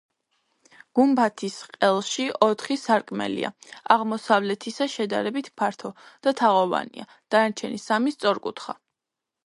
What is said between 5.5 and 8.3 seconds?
ფართო და თაღოვანია, დანარჩენი სამი